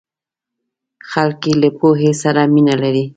[1.11, 3.05] خلک یې له پوهې سره مینه لري.